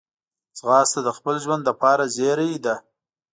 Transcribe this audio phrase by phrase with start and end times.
[0.57, 2.75] ځغاسته د خپل ژوند لپاره زېری ده